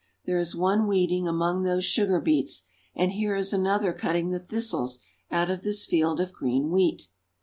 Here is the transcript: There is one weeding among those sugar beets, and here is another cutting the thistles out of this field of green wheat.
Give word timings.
There 0.25 0.39
is 0.39 0.55
one 0.55 0.87
weeding 0.87 1.27
among 1.27 1.61
those 1.61 1.85
sugar 1.85 2.19
beets, 2.19 2.63
and 2.95 3.11
here 3.11 3.35
is 3.35 3.53
another 3.53 3.93
cutting 3.93 4.31
the 4.31 4.39
thistles 4.39 4.97
out 5.29 5.51
of 5.51 5.61
this 5.61 5.85
field 5.85 6.19
of 6.19 6.33
green 6.33 6.71
wheat. 6.71 7.07